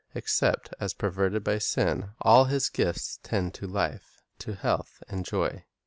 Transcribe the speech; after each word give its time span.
Except 0.15 0.73
as 0.79 0.95
perverted 0.95 1.43
by 1.43 1.59
sin, 1.59 2.09
all 2.21 2.45
His 2.45 2.69
gifts 2.69 3.19
tend 3.21 3.53
to 3.53 3.67
life, 3.67 4.23
to 4.39 4.55
health 4.55 5.03
and 5.07 5.23
joy. 5.23 5.63